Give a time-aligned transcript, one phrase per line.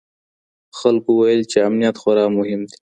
[0.79, 2.77] خلکو ويل چې امنيت خورا مهم دی.